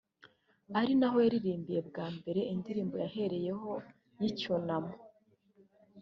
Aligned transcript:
ari 0.79 0.93
naho 0.99 1.17
yaririmbiye 1.25 1.81
bwa 1.89 2.05
mbere 2.17 2.41
indirimbo 2.53 2.95
yahereyeho 3.03 3.71
y’icyunamo 4.19 4.93